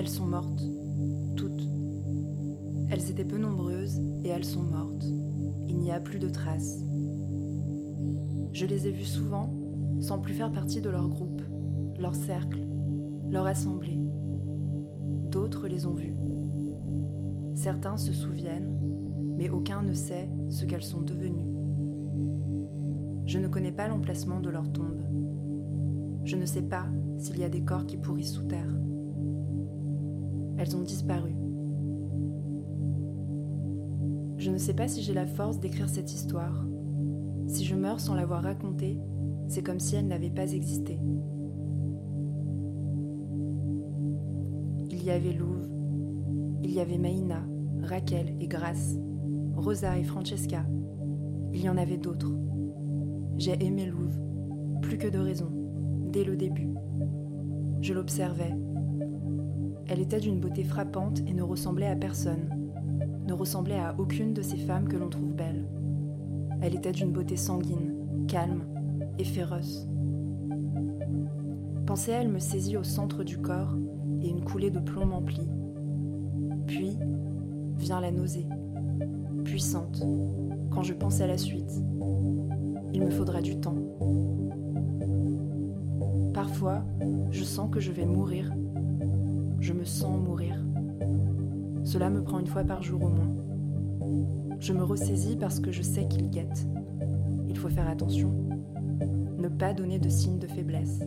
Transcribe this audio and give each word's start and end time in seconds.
Elles 0.00 0.08
sont 0.08 0.24
mortes, 0.24 0.62
toutes. 1.36 1.68
Elles 2.88 3.10
étaient 3.10 3.22
peu 3.22 3.36
nombreuses 3.36 4.00
et 4.24 4.28
elles 4.28 4.46
sont 4.46 4.62
mortes. 4.62 5.04
Il 5.68 5.78
n'y 5.78 5.90
a 5.92 6.00
plus 6.00 6.18
de 6.18 6.30
traces. 6.30 6.82
Je 8.50 8.64
les 8.64 8.88
ai 8.88 8.92
vues 8.92 9.04
souvent 9.04 9.52
sans 10.00 10.18
plus 10.18 10.32
faire 10.32 10.52
partie 10.52 10.80
de 10.80 10.88
leur 10.88 11.06
groupe, 11.06 11.42
leur 11.98 12.14
cercle, 12.14 12.66
leur 13.30 13.44
assemblée. 13.44 14.00
D'autres 15.30 15.68
les 15.68 15.84
ont 15.84 15.92
vues. 15.92 16.16
Certains 17.54 17.98
se 17.98 18.14
souviennent, 18.14 18.80
mais 19.36 19.50
aucun 19.50 19.82
ne 19.82 19.92
sait 19.92 20.30
ce 20.48 20.64
qu'elles 20.64 20.82
sont 20.82 21.02
devenues. 21.02 21.52
Je 23.26 23.38
ne 23.38 23.48
connais 23.48 23.72
pas 23.72 23.86
l'emplacement 23.86 24.40
de 24.40 24.48
leur 24.48 24.72
tombe. 24.72 25.02
Je 26.24 26.36
ne 26.36 26.46
sais 26.46 26.62
pas 26.62 26.86
s'il 27.18 27.38
y 27.38 27.44
a 27.44 27.50
des 27.50 27.64
corps 27.64 27.84
qui 27.84 27.98
pourrissent 27.98 28.32
sous 28.32 28.44
terre. 28.44 28.74
Elles 30.60 30.76
ont 30.76 30.82
disparu. 30.82 31.34
Je 34.36 34.50
ne 34.50 34.58
sais 34.58 34.74
pas 34.74 34.88
si 34.88 35.00
j'ai 35.00 35.14
la 35.14 35.24
force 35.24 35.58
d'écrire 35.58 35.88
cette 35.88 36.12
histoire. 36.12 36.66
Si 37.46 37.64
je 37.64 37.74
meurs 37.74 37.98
sans 37.98 38.14
l'avoir 38.14 38.42
racontée, 38.42 39.00
c'est 39.48 39.62
comme 39.62 39.80
si 39.80 39.96
elle 39.96 40.06
n'avait 40.06 40.28
pas 40.28 40.52
existé. 40.52 41.00
Il 44.90 45.02
y 45.02 45.10
avait 45.10 45.32
Louve, 45.32 45.66
il 46.62 46.72
y 46.72 46.80
avait 46.80 46.98
Maïna, 46.98 47.42
Raquel 47.80 48.36
et 48.38 48.46
Grace, 48.46 48.98
Rosa 49.54 49.98
et 49.98 50.04
Francesca. 50.04 50.66
Il 51.54 51.62
y 51.62 51.70
en 51.70 51.78
avait 51.78 51.96
d'autres. 51.96 52.34
J'ai 53.38 53.64
aimé 53.64 53.86
Louve, 53.86 54.20
plus 54.82 54.98
que 54.98 55.08
de 55.08 55.18
raison, 55.18 55.50
dès 56.12 56.24
le 56.24 56.36
début. 56.36 56.68
Je 57.80 57.94
l'observais. 57.94 58.54
Elle 59.90 60.00
était 60.00 60.20
d'une 60.20 60.40
beauté 60.40 60.64
frappante 60.64 61.20
et 61.26 61.34
ne 61.34 61.42
ressemblait 61.42 61.88
à 61.88 61.96
personne 61.96 62.60
ne 63.30 63.34
ressemblait 63.34 63.78
à 63.78 63.94
aucune 63.96 64.34
de 64.34 64.42
ces 64.42 64.56
femmes 64.56 64.88
que 64.88 64.96
l'on 64.96 65.08
trouve 65.08 65.32
belles. 65.32 65.68
Elle 66.62 66.74
était 66.74 66.90
d'une 66.90 67.12
beauté 67.12 67.36
sanguine, 67.36 68.26
calme 68.26 68.64
et 69.18 69.24
féroce. 69.24 69.86
Penser 71.86 72.12
à 72.12 72.22
elle 72.22 72.28
me 72.28 72.40
saisit 72.40 72.76
au 72.76 72.82
centre 72.82 73.22
du 73.22 73.38
corps 73.38 73.76
et 74.20 74.28
une 74.28 74.42
coulée 74.42 74.70
de 74.70 74.80
plomb 74.80 75.06
m'emplit. 75.06 75.48
Puis 76.66 76.98
vient 77.76 78.00
la 78.00 78.10
nausée, 78.10 78.48
puissante, 79.44 80.02
quand 80.70 80.82
je 80.82 80.92
pense 80.92 81.20
à 81.20 81.28
la 81.28 81.38
suite. 81.38 81.72
Il 82.92 83.04
me 83.04 83.10
faudra 83.10 83.40
du 83.40 83.60
temps. 83.60 83.78
Parfois, 86.34 86.82
je 87.30 87.44
sens 87.44 87.70
que 87.70 87.78
je 87.78 87.92
vais 87.92 88.06
mourir. 88.06 88.52
Je 89.60 89.74
me 89.74 89.84
sens 89.84 90.18
mourir. 90.18 90.56
Cela 91.84 92.08
me 92.08 92.22
prend 92.22 92.38
une 92.38 92.46
fois 92.46 92.64
par 92.64 92.82
jour 92.82 93.02
au 93.02 93.08
moins. 93.08 93.30
Je 94.58 94.72
me 94.72 94.82
ressaisis 94.82 95.36
parce 95.36 95.60
que 95.60 95.70
je 95.70 95.82
sais 95.82 96.08
qu'ils 96.08 96.30
guettent. 96.30 96.66
Il 97.46 97.58
faut 97.58 97.68
faire 97.68 97.88
attention. 97.88 98.32
Ne 99.38 99.48
pas 99.48 99.74
donner 99.74 99.98
de 99.98 100.08
signes 100.08 100.38
de 100.38 100.46
faiblesse. 100.46 101.00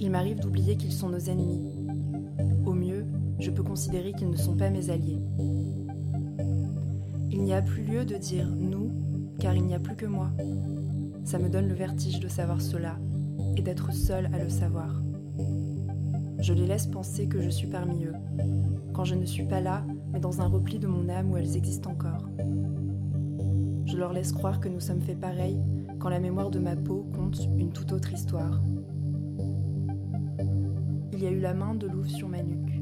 Il 0.00 0.10
m'arrive 0.10 0.40
d'oublier 0.40 0.76
qu'ils 0.76 0.92
sont 0.92 1.10
nos 1.10 1.18
ennemis. 1.18 1.62
Au 2.66 2.72
mieux, 2.72 3.06
je 3.38 3.52
peux 3.52 3.62
considérer 3.62 4.12
qu'ils 4.12 4.30
ne 4.30 4.36
sont 4.36 4.56
pas 4.56 4.70
mes 4.70 4.90
alliés. 4.90 5.20
Il 7.30 7.42
n'y 7.42 7.54
a 7.54 7.62
plus 7.62 7.84
lieu 7.84 8.04
de 8.04 8.16
dire 8.16 8.48
nous, 8.48 8.90
car 9.38 9.54
il 9.54 9.64
n'y 9.64 9.74
a 9.74 9.80
plus 9.80 9.96
que 9.96 10.06
moi. 10.06 10.30
Ça 11.22 11.38
me 11.38 11.48
donne 11.48 11.68
le 11.68 11.74
vertige 11.74 12.18
de 12.18 12.28
savoir 12.28 12.60
cela 12.60 12.98
et 13.56 13.62
d'être 13.62 13.92
seul 13.92 14.26
à 14.32 14.42
le 14.42 14.48
savoir. 14.48 15.02
Je 16.38 16.52
les 16.52 16.66
laisse 16.66 16.86
penser 16.86 17.26
que 17.26 17.40
je 17.40 17.50
suis 17.50 17.66
parmi 17.66 18.04
eux, 18.04 18.14
quand 18.92 19.04
je 19.04 19.14
ne 19.14 19.24
suis 19.24 19.44
pas 19.44 19.60
là, 19.60 19.84
mais 20.12 20.20
dans 20.20 20.40
un 20.40 20.46
repli 20.46 20.78
de 20.78 20.86
mon 20.86 21.08
âme 21.08 21.30
où 21.30 21.36
elles 21.36 21.56
existent 21.56 21.90
encore. 21.90 22.28
Je 23.86 23.96
leur 23.96 24.12
laisse 24.12 24.32
croire 24.32 24.60
que 24.60 24.68
nous 24.68 24.80
sommes 24.80 25.00
faits 25.00 25.18
pareils 25.18 25.60
quand 25.98 26.08
la 26.08 26.20
mémoire 26.20 26.50
de 26.50 26.58
ma 26.58 26.76
peau 26.76 27.06
compte 27.14 27.40
une 27.56 27.72
toute 27.72 27.92
autre 27.92 28.12
histoire. 28.12 28.60
Il 31.12 31.24
y 31.24 31.26
a 31.26 31.30
eu 31.30 31.40
la 31.40 31.54
main 31.54 31.74
de 31.74 31.88
Louve 31.88 32.08
sur 32.08 32.28
ma 32.28 32.42
nuque. 32.42 32.80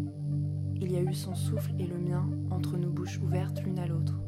Il 0.74 0.92
y 0.92 0.96
a 0.96 1.00
eu 1.00 1.14
son 1.14 1.34
souffle 1.34 1.72
et 1.78 1.86
le 1.86 1.96
mien 1.96 2.28
entre 2.50 2.76
nos 2.76 2.90
bouches 2.90 3.18
ouvertes 3.22 3.62
l'une 3.62 3.78
à 3.78 3.86
l'autre. 3.86 4.20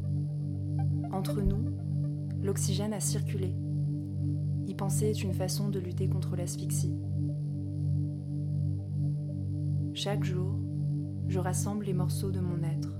Entre 1.12 1.42
nous, 1.42 1.66
l'oxygène 2.42 2.94
a 2.94 3.00
circulé. 3.00 3.54
Penser 4.78 5.06
est 5.06 5.24
une 5.24 5.34
façon 5.34 5.70
de 5.70 5.80
lutter 5.80 6.08
contre 6.08 6.36
l'asphyxie. 6.36 6.94
Chaque 9.92 10.22
jour, 10.22 10.54
je 11.26 11.40
rassemble 11.40 11.84
les 11.84 11.94
morceaux 11.94 12.30
de 12.30 12.38
mon 12.38 12.62
être. 12.62 12.94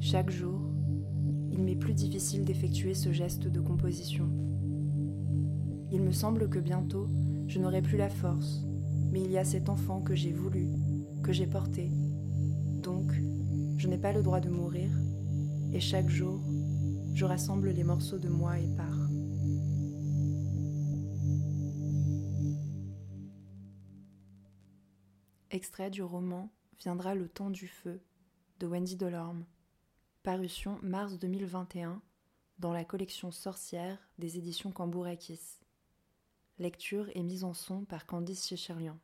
Chaque 0.00 0.32
jour, 0.32 0.60
il 1.52 1.62
m'est 1.62 1.76
plus 1.76 1.94
difficile 1.94 2.44
d'effectuer 2.44 2.94
ce 2.94 3.12
geste 3.12 3.46
de 3.46 3.60
composition. 3.60 4.28
Il 5.92 6.02
me 6.02 6.10
semble 6.10 6.48
que 6.48 6.58
bientôt, 6.58 7.08
je 7.46 7.60
n'aurai 7.60 7.80
plus 7.80 7.96
la 7.96 8.08
force, 8.08 8.66
mais 9.12 9.22
il 9.22 9.30
y 9.30 9.38
a 9.38 9.44
cet 9.44 9.68
enfant 9.68 10.00
que 10.00 10.16
j'ai 10.16 10.32
voulu, 10.32 10.70
que 11.22 11.32
j'ai 11.32 11.46
porté. 11.46 11.88
Donc, 12.82 13.12
je 13.76 13.86
n'ai 13.86 13.98
pas 13.98 14.12
le 14.12 14.24
droit 14.24 14.40
de 14.40 14.50
mourir, 14.50 14.90
et 15.72 15.78
chaque 15.78 16.10
jour, 16.10 16.40
je 17.14 17.24
rassemble 17.24 17.70
les 17.70 17.84
morceaux 17.84 18.18
de 18.18 18.28
moi 18.28 18.58
et 18.58 18.66
pars. 18.76 19.03
Extrait 25.54 25.88
du 25.88 26.02
roman 26.02 26.50
Viendra 26.80 27.14
le 27.14 27.28
temps 27.28 27.48
du 27.48 27.68
feu 27.68 28.02
de 28.58 28.66
Wendy 28.66 28.96
Delorme, 28.96 29.46
parution 30.24 30.80
mars 30.82 31.16
2021 31.16 32.02
dans 32.58 32.72
la 32.72 32.84
collection 32.84 33.30
Sorcière 33.30 33.96
des 34.18 34.36
éditions 34.36 34.72
Cambourakis. 34.72 35.60
Lecture 36.58 37.08
et 37.14 37.22
mise 37.22 37.44
en 37.44 37.54
son 37.54 37.84
par 37.84 38.04
Candice 38.04 38.48
Checherlian. 38.48 38.98